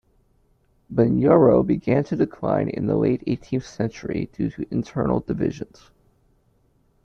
[0.91, 5.91] Bunyoro began to decline in the late eighteenth century due to internal divisions.